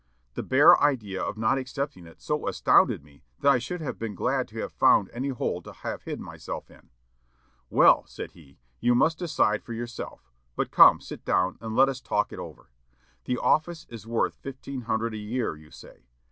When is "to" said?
4.47-4.57, 5.61-5.71